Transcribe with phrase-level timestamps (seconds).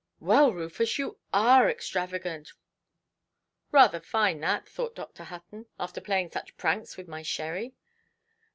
[0.19, 5.25] "Well, Rufus, you are extravagant"!—"Rather fine, that", thought Dr.
[5.25, 7.75] Hutton, "after playing such pranks with my sherry"!